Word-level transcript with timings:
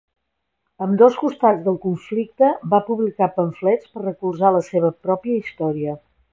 Ambdós 0.85 1.17
costats 1.23 1.61
del 1.67 1.77
conflicte 1.83 2.49
va 2.73 2.81
publicar 2.89 3.29
pamflets 3.37 3.93
per 3.95 4.07
recolzar 4.09 4.55
la 4.59 4.67
seva 4.73 4.95
pròpia 5.07 5.41
història. 5.47 5.99